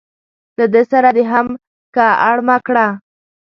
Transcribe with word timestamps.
له 0.57 0.65
ده 0.73 0.81
سره 0.91 1.09
دې 1.15 1.23
هم 1.31 1.47
که 1.95 2.05
اړمه 2.29 2.57
کړه. 2.67 2.87